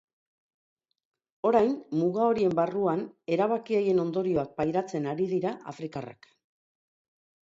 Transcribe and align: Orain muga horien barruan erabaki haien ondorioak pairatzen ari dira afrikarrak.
Orain 1.49 1.75
muga 1.99 2.23
horien 2.29 2.55
barruan 2.61 3.03
erabaki 3.35 3.77
haien 3.81 4.03
ondorioak 4.07 4.57
pairatzen 4.63 5.07
ari 5.13 5.29
dira 5.35 5.53
afrikarrak. 5.75 6.31